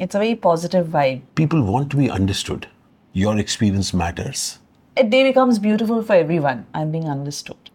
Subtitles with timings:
[0.00, 1.20] It's a very positive vibe.
[1.34, 2.66] People want to be understood.
[3.12, 4.58] Your experience matters.
[4.96, 6.64] A day becomes beautiful for everyone.
[6.72, 7.68] I'm being understood.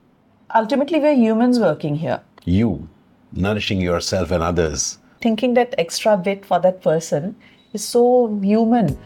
[0.56, 2.22] Ultimately, we're humans working here.
[2.44, 2.90] You,
[3.32, 4.98] nourishing yourself and others.
[5.22, 7.36] Thinking that extra bit for that person
[7.74, 8.98] is so human.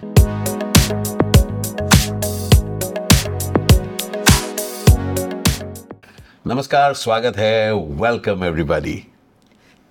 [6.45, 9.09] Namaskar, swagat hai, welcome everybody.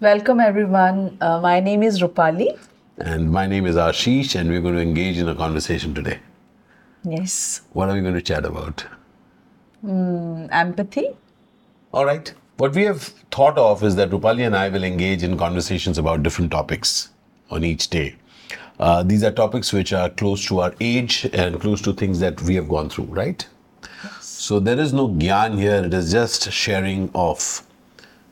[0.01, 1.19] Welcome, everyone.
[1.21, 2.57] Uh, my name is Rupali.
[3.01, 6.19] And my name is Ashish, and we're going to engage in a conversation today.
[7.05, 7.63] Yes.
[7.73, 8.85] What are we going to chat about?
[9.87, 11.17] Empathy.
[11.93, 12.33] All right.
[12.57, 16.25] What we have thought of is that Rupali and I will engage in conversations about
[16.25, 17.11] different topics
[17.51, 18.17] on each day.
[18.81, 22.43] Uh, these are topics which are close to our age and close to things that
[22.43, 23.47] we have gone through, right?
[24.03, 24.25] Yes.
[24.25, 27.63] So there is no gyan here, it is just sharing of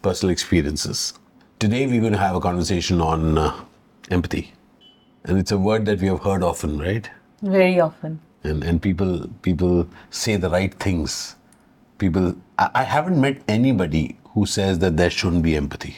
[0.03, 1.15] personal experiences.
[1.61, 3.65] Today we're going to have a conversation on uh,
[4.11, 4.53] empathy.
[5.27, 7.11] And it's a word that we have heard often, right?
[7.43, 8.21] Very often.
[8.49, 9.13] and and people
[9.45, 9.79] people
[10.17, 11.15] say the right things
[12.03, 12.27] people
[12.65, 14.03] I, I haven't met anybody
[14.35, 15.95] who says that there shouldn't be empathy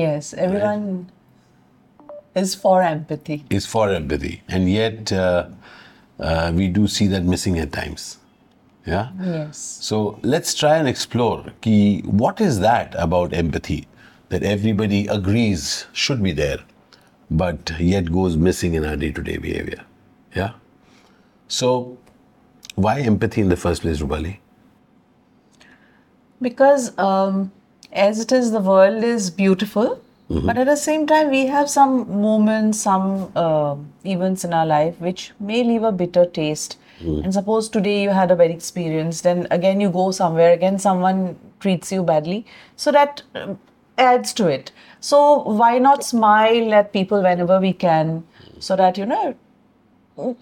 [0.00, 0.84] Yes, everyone
[2.42, 3.38] is for empathy.
[3.58, 5.46] is for empathy and yet uh,
[6.20, 8.06] uh, we do see that missing at times
[8.94, 9.64] yeah Yes.
[9.90, 10.02] so
[10.34, 11.78] let's try and explore ki,
[12.24, 13.80] what is that about empathy
[14.34, 15.68] that everybody agrees
[16.04, 16.60] should be there
[17.30, 19.84] but yet goes missing in our day-to-day behavior.
[20.34, 20.52] Yeah?
[21.48, 21.98] So
[22.74, 24.38] why empathy in the first place Rupali
[26.40, 27.52] Because um,
[27.92, 32.20] as it is, the world is beautiful, but at the same time, we have some
[32.20, 36.76] moments, some uh, events in our life which may leave a bitter taste.
[37.00, 41.38] And suppose today you had a bad experience, then again you go somewhere, again someone
[41.60, 42.44] treats you badly.
[42.76, 43.58] So that um,
[43.98, 44.72] adds to it.
[45.00, 48.24] So why not smile at people whenever we can,
[48.58, 49.36] so that you know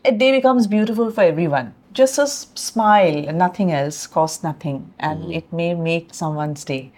[0.05, 1.75] a day becomes beautiful for everyone.
[1.93, 6.92] Just a s- smile and nothing else costs nothing, and it may make someone's day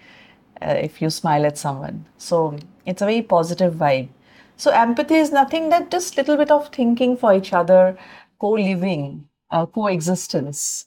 [0.62, 2.06] uh, if you smile at someone.
[2.18, 2.56] So
[2.86, 4.08] it's a very positive vibe.
[4.56, 7.96] So empathy is nothing that just little bit of thinking for each other,
[8.40, 10.86] co-living, uh, coexistence.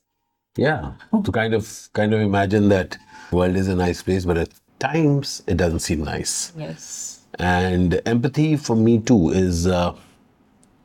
[0.57, 0.93] Yeah,
[1.23, 2.97] to kind of kind of imagine that
[3.31, 4.49] world is a nice place, but
[4.81, 6.51] times it doesn't seem nice.
[6.57, 7.21] Yes.
[7.39, 9.95] And empathy for me too is uh,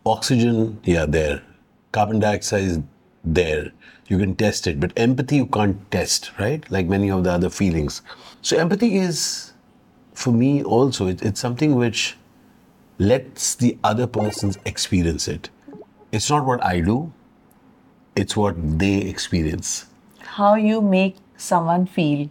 [0.05, 0.79] oxygen.
[0.85, 1.43] Yeah, there.
[1.93, 2.79] Carbon dioxide is
[3.25, 3.73] there.
[4.07, 6.71] You can test it, but empathy you can't test, right?
[6.71, 8.03] Like many of the other feelings.
[8.43, 9.53] So empathy is,
[10.15, 12.17] for me also, it, it's something which
[12.99, 15.51] lets the other person experience it.
[16.13, 17.13] It's not what I do.
[18.15, 19.87] It's what they experience.
[20.21, 22.31] How you make someone feel.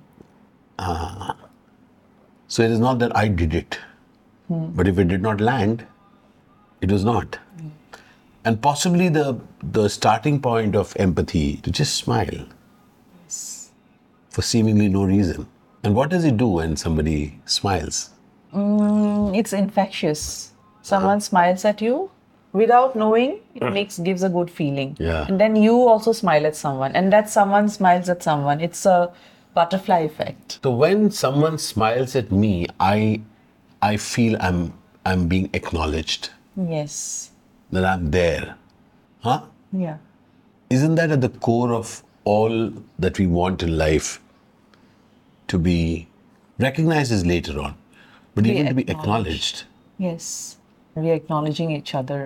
[2.55, 3.77] So it is not that I did it,
[4.47, 4.67] hmm.
[4.75, 5.85] but if it did not land,
[6.79, 7.35] it was not.
[7.57, 7.67] Hmm.
[8.45, 9.41] And possibly the
[9.77, 12.45] the starting point of empathy to just smile
[14.37, 15.49] for seemingly no reason.
[15.83, 17.19] And what does it do when somebody
[17.57, 17.99] smiles?
[18.53, 20.23] Mm, It's infectious.
[20.93, 21.29] Someone uh-huh.
[21.29, 22.09] smiles at you
[22.53, 23.73] without knowing, it uh-huh.
[23.81, 24.95] makes gives a good feeling.
[24.97, 25.25] Yeah.
[25.27, 28.61] And then you also smile at someone, and that someone smiles at someone.
[28.61, 28.99] It's a
[29.59, 30.59] butterfly effect.
[30.63, 33.21] So when someone smiles at me, I
[33.81, 34.73] I feel I'm
[35.05, 37.31] I'm being acknowledged Yes.
[37.71, 38.55] that I'm there.
[39.29, 39.41] Huh?
[39.85, 39.97] Yeah.
[40.75, 41.89] isn't that at the core of
[42.33, 42.53] all
[43.03, 44.07] that we want in life
[45.51, 46.07] to be
[46.65, 47.75] recognized is later on
[48.35, 49.63] but Be even to be acknowledged.
[50.05, 50.57] Yes.
[50.95, 52.19] We are acknowledging each other.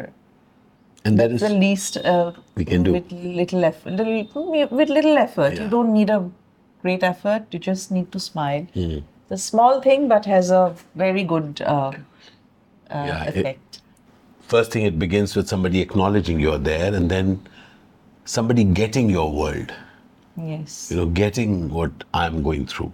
[1.06, 2.94] and that is The least uh, We can do.
[2.98, 3.12] with
[3.42, 3.92] little effort.
[4.00, 5.54] Little, with little effort.
[5.60, 6.20] You don't need a
[6.82, 7.46] great effort.
[7.52, 8.68] You just need to smile.
[8.74, 9.00] Hmm.
[9.30, 11.94] It's a small thing, but has a very good uh, uh,
[12.90, 13.82] Yeah, it- effect.
[14.52, 17.28] first thing it begins with somebody acknowledging you're there and then
[18.36, 19.74] somebody getting your world
[20.48, 20.78] yes.
[20.90, 22.92] you know getting what i'm going through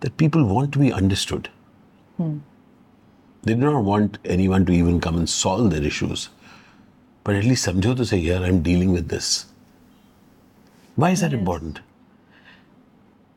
[0.00, 1.48] that people want to be understood
[3.42, 6.28] they do not want anyone to even come and solve their issues
[7.24, 9.30] but at least samjho to say yeah i'm dealing with this
[10.96, 11.80] why is that important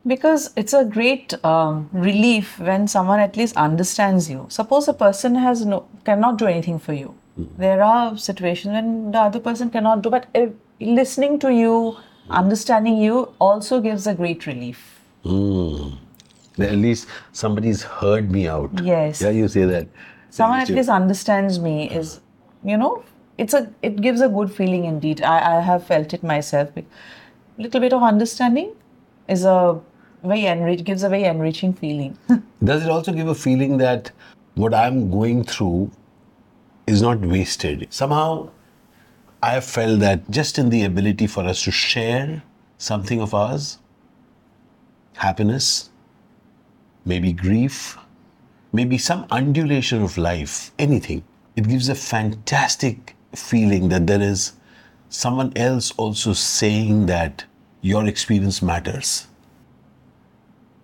[0.05, 4.45] Because it's a great um, relief when someone at least understands you.
[4.49, 7.15] Suppose a person has no cannot do anything for you.
[7.39, 7.61] Mm-hmm.
[7.61, 10.51] There are situations when the other person cannot do, but if
[10.81, 11.95] listening to you,
[12.29, 14.99] understanding you, also gives a great relief.
[15.23, 16.02] That
[16.59, 18.71] at least somebody's heard me out.
[18.83, 19.21] Yes.
[19.21, 19.87] Yeah, you say that.
[20.29, 22.19] Someone at least understands me is,
[22.63, 23.03] you know,
[23.37, 25.21] it's a it gives a good feeling indeed.
[25.21, 26.69] I, I have felt it myself.
[26.77, 26.83] A
[27.57, 28.75] little bit of understanding
[29.27, 29.79] is a
[30.23, 32.17] very enrich gives a very enriching feeling.
[32.63, 34.11] Does it also give a feeling that
[34.55, 35.91] what I'm going through
[36.87, 37.87] is not wasted?
[37.91, 38.49] Somehow,
[39.41, 42.43] I have felt that just in the ability for us to share
[42.77, 43.79] something of ours,
[45.15, 45.89] happiness,
[47.05, 47.97] maybe grief,
[48.71, 51.23] maybe some undulation of life, anything,
[51.55, 54.53] it gives a fantastic feeling that there is
[55.09, 57.45] someone else also saying that
[57.81, 59.27] your experience matters.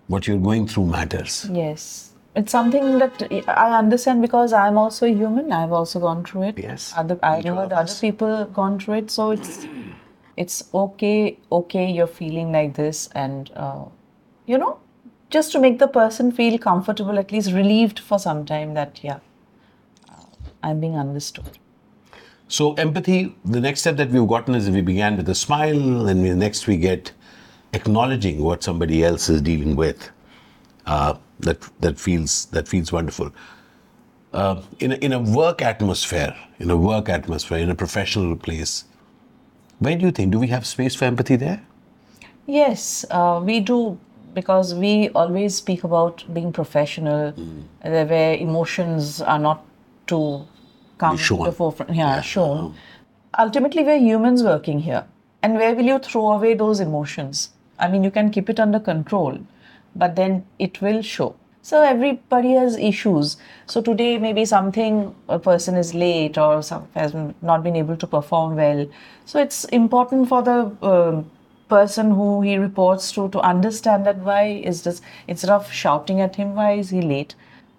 [0.06, 1.48] What you're going through matters.
[1.50, 5.52] yes, it's something that I understand because I'm also a human.
[5.52, 6.58] I've also gone through it.
[6.58, 9.66] Yes, Other, I've heard other people gone through it, so it's
[10.36, 11.38] it's okay.
[11.50, 13.84] Okay, you're feeling like this, and uh,
[14.46, 14.78] you know,
[15.30, 19.20] just to make the person feel comfortable, at least relieved for some time that yeah,
[20.10, 20.24] uh,
[20.62, 21.58] I'm being understood.
[22.48, 26.22] So empathy, the next step that we've gotten is we began with a smile, and
[26.22, 27.12] we, next we get
[27.72, 30.10] acknowledging what somebody else is dealing with.
[30.86, 33.30] Uh, that that feels that feels wonderful.
[34.32, 38.84] Uh, in a, in a work atmosphere, in a work atmosphere, in a professional place,
[39.78, 41.62] where do you think do we have space for empathy there?
[42.46, 43.98] Yes, uh, we do
[44.34, 47.34] because we always speak about being professional,
[47.84, 49.64] uh, where emotions are not
[50.08, 50.46] to
[50.98, 51.94] come to the forefront.
[51.94, 52.74] Yeah, shown.
[53.38, 55.04] Ultimately, we're humans working here,
[55.42, 57.50] and where will you throw away those emotions?
[57.78, 59.38] I mean, you can keep it under control,
[59.94, 61.34] but then it will show.
[61.62, 63.36] So everybody has issues.
[63.66, 68.06] So today maybe something a person is late or some has not been able to
[68.06, 68.86] perform well.
[69.26, 71.30] So it's important for the um
[71.72, 76.36] person who he reports to to understand that why is this instead of shouting at
[76.42, 77.34] him why is he late?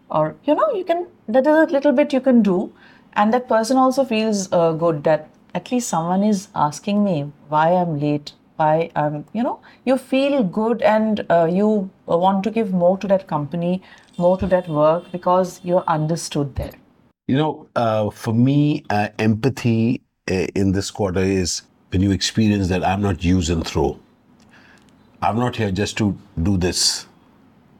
[0.10, 2.58] Or you know you can that is a little bit you can do.
[3.14, 7.16] And that person also feels uh, good that at least someone is asking me
[7.54, 9.56] why i'm late why i'm you know
[9.90, 13.74] you feel good and uh, you want to give more to that company
[14.18, 16.72] more to that work because you're understood there.
[17.28, 21.62] You know, uh, for me, uh, empathy uh, in this quarter is
[21.92, 24.00] when you experience that I'm not use and throw.
[25.22, 27.06] I'm not here just to do this.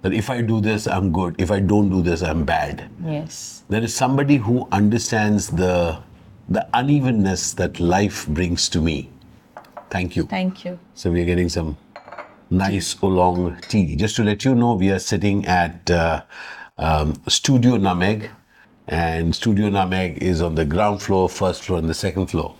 [0.02, 1.36] That if I do this, I'm good.
[1.38, 2.90] If I don't do this, I'm bad.
[3.04, 6.00] yes There is somebody who understands the
[6.50, 9.10] the unevenness that life brings to me.
[9.90, 10.24] Thank you.
[10.24, 11.78] thank you So we are getting some
[12.50, 13.96] nice oolong tea.
[13.96, 16.24] Just to let you know, we are sitting at uh,
[16.78, 18.30] um, Studio Nameg,
[18.88, 22.56] and Studio Nameg is on the ground floor, first floor, and the second floor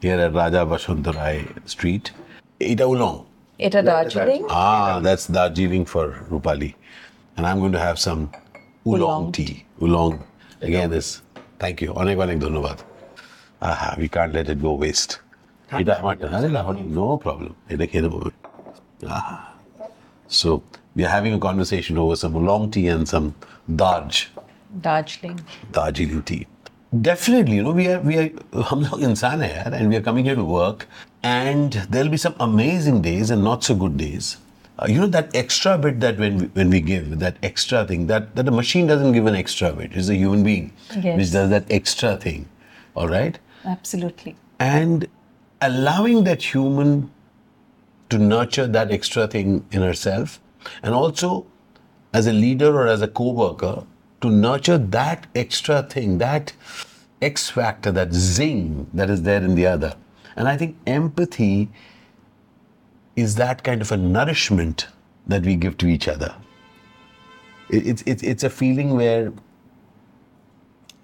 [0.00, 2.12] here at Raja Vashwantarai Street.
[2.60, 3.26] Ita oolong.
[3.58, 6.74] Ita a darjeeling Ah, that's Darjeeling for Rupali,
[7.36, 8.30] and I'm going to have some
[8.86, 9.64] oolong, Oolong tea.
[9.82, 10.22] Oolong.
[10.60, 11.22] Again, this.
[11.58, 11.92] Thank you.
[11.94, 12.82] Onek onek dhanyavad.
[13.62, 15.20] Aha, we can't let it go waste.
[15.72, 16.00] Ita
[16.84, 17.56] no problem.
[17.70, 18.32] Ita khede bobe.
[19.06, 19.54] Ah.
[20.28, 20.62] So
[20.94, 23.34] we are having a conversation over some oolong tea and some
[23.68, 24.26] Darj,
[24.80, 25.40] darjeeling
[25.72, 26.46] Darjeeling tea.
[27.01, 28.29] Definitely, you know, we are we are
[28.69, 30.87] हम लोग इंसान है यार, and we are coming here to work,
[31.23, 34.37] and there'll be some amazing days and not so good days.
[34.79, 38.07] Uh, you know that extra bit that when we, when we give that extra thing
[38.07, 39.95] that that a machine doesn't give an extra bit.
[40.01, 40.71] It's a human being
[41.07, 41.17] Yes.
[41.21, 42.47] which does that extra thing.
[42.95, 45.07] All right, absolutely and
[45.61, 47.09] allowing that human
[48.09, 50.39] to nurture that extra thing in herself
[50.83, 51.45] and also
[52.13, 53.83] as a leader or as a co-worker
[54.20, 56.52] to nurture that extra thing that
[57.20, 59.94] x factor that zing that is there in the other
[60.36, 61.68] and i think empathy
[63.14, 64.86] is that kind of a nourishment
[65.26, 66.34] that we give to each other
[67.68, 69.32] it's, it's, it's a feeling where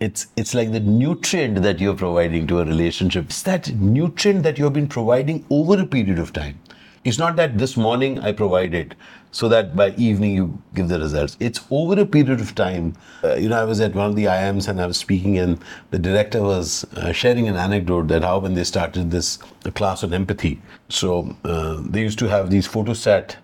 [0.01, 3.27] it's it's like the nutrient that you're providing to a relationship.
[3.27, 6.59] It's that nutrient that you've been providing over a period of time.
[7.05, 8.95] It's not that this morning I provide it
[9.33, 11.37] so that by evening you give the results.
[11.41, 12.95] It's over a period of time.
[13.25, 15.59] Uh, you know, I was at one of the IIMs and I was speaking, and
[15.91, 19.39] the director was uh, sharing an anecdote that how when they started this
[19.75, 23.37] class on empathy, so uh, they used to have these set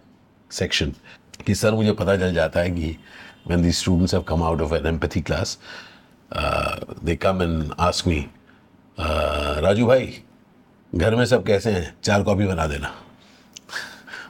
[0.50, 0.94] section.
[1.44, 2.98] कि sir
[3.44, 5.56] when these students have come out of an empathy class,
[6.32, 8.28] uh, they come and ask me,
[8.98, 10.22] uh, Raju भाई
[10.94, 12.92] घर में सब कैसे हैं चार copy बना देना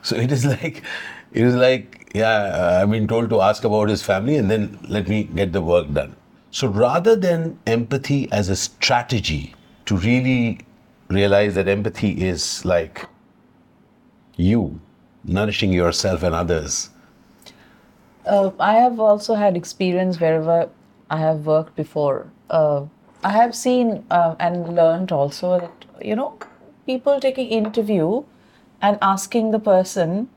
[0.04, 0.82] so it is like
[1.32, 5.08] it is like yeah i've been told to ask about his family and then let
[5.08, 6.14] me get the work done
[6.50, 9.54] so rather than empathy as a strategy
[9.84, 10.58] to really
[11.08, 13.06] realize that empathy is like
[14.36, 14.80] you
[15.24, 16.90] nourishing yourself and others
[18.26, 20.68] Uh, I have also had experience wherever
[21.10, 22.26] I have worked before.
[22.50, 22.82] Uh,
[23.24, 26.38] I have seen uh, and learned also that you know
[26.86, 28.24] people taking interview
[28.80, 30.28] and asking the person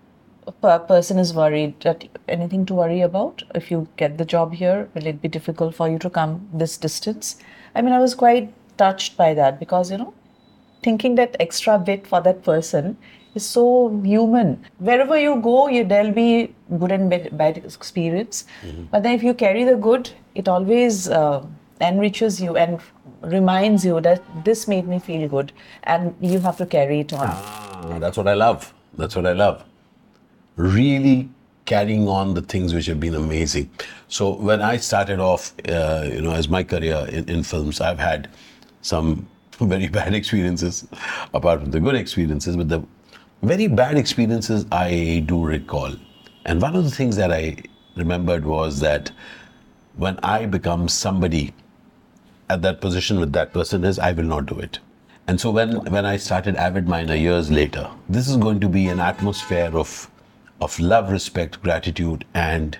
[0.61, 5.05] person is worried that anything to worry about if you get the job here will
[5.05, 7.37] it be difficult for you to come this distance?
[7.75, 10.13] I mean i was quite touched by that because you know
[10.83, 12.97] thinking that extra bit for that person
[13.35, 13.65] is so
[14.03, 14.63] human.
[14.79, 18.45] Wherever you go you there'll be good and bad, bad experience.
[18.91, 21.45] But then if you carry the good it always uh,
[21.79, 22.79] enriches you and
[23.21, 25.51] reminds you that this made me feel good
[25.83, 27.27] and you have to carry it on.
[27.29, 28.73] Ah, that's what I love.
[28.97, 29.63] That's what I love.
[30.55, 31.29] Really
[31.65, 33.69] carrying on the things which have been amazing.
[34.07, 37.99] So when I started off, uh, you know, as my career in, in films, I've
[37.99, 38.29] had
[38.81, 39.27] some
[39.59, 40.87] very bad experiences,
[41.33, 42.57] apart from the good experiences.
[42.57, 42.83] But the
[43.41, 45.93] very bad experiences I do recall.
[46.45, 47.57] And one of the things that I
[47.95, 49.11] remembered was that
[49.95, 51.53] when I become somebody
[52.49, 54.79] at that position with that person is I will not do it.
[55.27, 58.87] And so when when I started Avid Miner years later, this is going to be
[58.87, 60.09] an atmosphere of
[60.61, 62.77] of love, respect, gratitude, and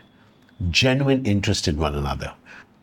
[0.70, 2.34] genuine interest in one another.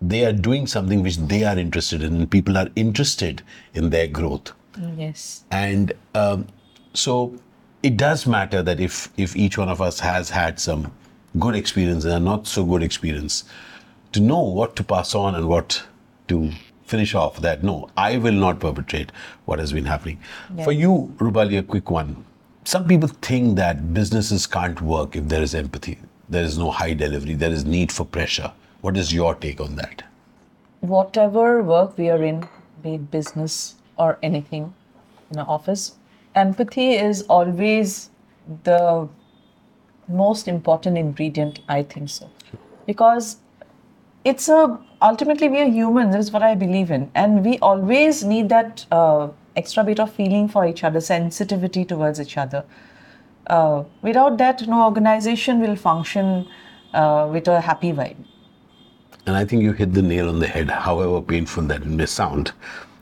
[0.03, 3.43] They are doing something which they are interested in, and people are interested
[3.75, 4.53] in their growth.
[4.97, 6.47] yes And um,
[6.95, 7.35] so
[7.83, 10.93] it does matter that if if each one of us has had some
[11.39, 13.45] good experience and a not so good experience,
[14.13, 15.83] to know what to pass on and what
[16.29, 16.51] to
[16.85, 17.41] finish off.
[17.41, 19.13] That no, I will not perpetrate
[19.45, 20.21] what has been happening.
[20.65, 22.25] For you, Rupali, a quick one.
[22.69, 25.99] Some people think that businesses can't work if there is empathy.
[26.29, 27.35] There is no high delivery.
[27.35, 28.53] There is need for pressure.
[28.83, 30.03] What is your take on that?
[30.81, 32.49] whatever work we are in,
[32.83, 34.75] be it business or anything
[35.31, 35.97] in an office,
[36.35, 38.11] empathy is always
[38.65, 39.09] the
[40.09, 42.31] most important ingredient, I think so.
[42.87, 43.39] Because
[44.25, 47.11] it's a ultimately we are humans, is what I believe in.
[47.15, 52.21] And we always need that uh, extra bit of feeling for each other, sensitivity towards
[52.21, 52.65] each other.
[53.47, 56.47] Uh, without that, no organization will function
[56.95, 58.17] uh, with a happy vibe.
[59.27, 62.07] And I think you hit the nail on the head, however painful that it may
[62.07, 62.53] sound.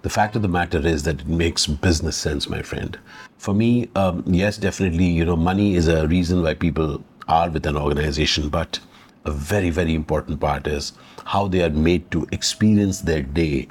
[0.02, 2.98] The fact of the matter is that it makes business sense, my friend.
[3.38, 7.66] For me, um, yes, definitely, you know, money is a reason why people are with
[7.66, 8.78] an organization, but
[9.26, 10.92] a very, very important part is
[11.24, 13.68] how they are made to experience their day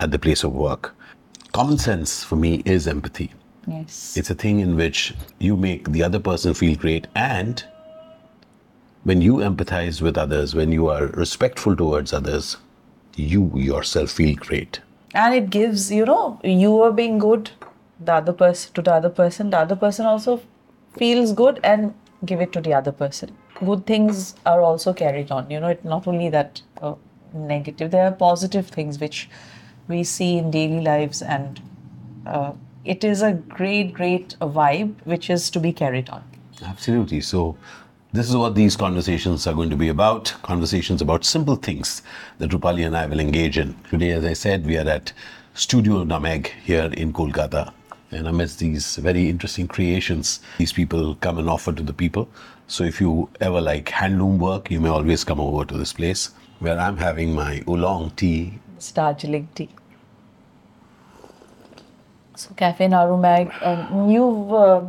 [0.00, 0.94] at the place of work.
[1.52, 3.32] Common sense for me is empathy.
[3.66, 4.16] Yes.
[4.16, 7.64] It's a thing in which you make the other person feel great and
[9.04, 12.56] when you empathize with others, when you are respectful towards others,
[13.16, 14.80] you yourself feel great.
[15.20, 17.50] and it gives you know you are being good
[18.08, 20.34] the other person to the other person the other person also
[20.98, 21.94] feels good and
[22.30, 23.32] give it to the other person
[23.64, 26.94] good things are also carried on you know it's not only that uh,
[27.34, 29.28] negative there are positive things which
[29.88, 31.60] we see in daily lives and
[32.26, 32.52] uh,
[32.84, 36.22] it is a great great vibe which is to be carried on
[36.64, 37.20] Absolutely.
[37.20, 37.56] So,
[38.12, 42.02] this is what these conversations are going to be about conversations about simple things
[42.38, 43.76] that Rupali and I will engage in.
[43.90, 45.12] Today, as I said, we are at
[45.54, 47.72] Studio Nameg here in Kolkata.
[48.10, 52.28] And amidst these very interesting creations, these people come and offer to the people.
[52.70, 56.30] So, if you ever like handloom work, you may always come over to this place
[56.60, 58.58] where I'm having my oolong tea.
[58.76, 59.68] it's Darjeeling tea
[62.36, 64.82] so cafe narumag um, you've uh,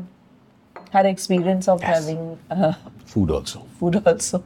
[0.91, 1.99] had experience of Yes.
[2.07, 2.73] having uh,
[3.05, 3.65] Food also.
[3.79, 4.43] food also.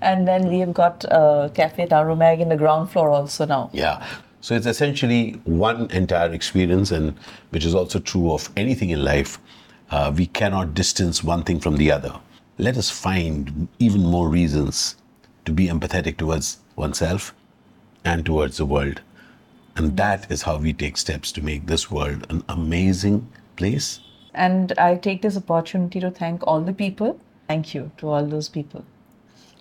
[0.00, 3.70] And then we have got uh, Cafe Darumag in the ground floor also now.
[3.72, 4.06] Yeah.
[4.42, 7.14] So it's essentially one entire experience, and
[7.50, 9.38] which is also true of anything in life.
[9.90, 12.12] Uh, we cannot distance one thing from the other
[12.58, 14.96] let us find even more reasons
[15.44, 17.34] to be empathetic towards oneself
[18.04, 19.00] and towards the world.
[19.76, 24.00] And that is how we take steps to make this world an amazing place.
[24.34, 27.20] And I take this opportunity to thank all the people.
[27.46, 28.84] Thank you to all those people.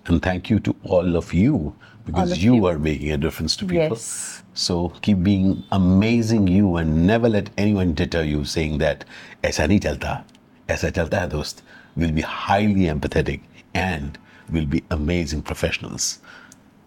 [0.08, 1.76] And thank you to all of you
[2.06, 3.90] because of you, you are making a difference to people.
[3.90, 4.44] Yes.
[4.54, 9.06] So keep being amazing you and never let anyone deter you saying that
[9.44, 10.24] aisa nahi chalta,
[10.68, 11.62] aisa chalta hai dost
[11.98, 13.42] we'll be highly empathetic
[13.74, 14.18] and
[14.52, 16.20] we'll be amazing professionals.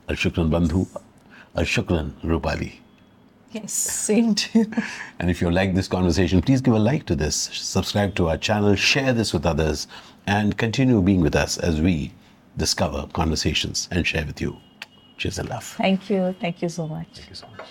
[0.08, 0.86] Al shukran bandhu,
[1.56, 2.76] al shukran Rupali.
[3.52, 4.72] Yes, same to you.
[5.18, 8.36] And if you like this conversation, please give a like to this, subscribe to our
[8.36, 9.88] channel, share this with others,
[10.28, 12.12] and continue being with us as we
[12.56, 14.56] discover conversations and share with you.
[15.18, 15.64] Cheers and love.
[15.64, 16.34] Thank you.
[16.40, 17.08] Thank you so much.
[17.14, 17.66] Thank you so much.